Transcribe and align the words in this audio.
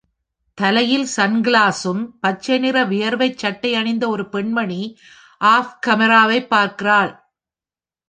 தலையில் 0.57 1.07
சன்கிளாஸும், 1.17 2.07
பச்சை 2.19 2.59
நிற 2.59 2.85
வியர்வைசட்டை 2.85 3.73
அணிந்த 3.73 4.07
ஒரு 4.07 4.29
பெண்மணி 4.29 4.97
ஆஃப்கேமராவைப் 5.45 6.47
பார்க்கிறாள். 6.47 7.33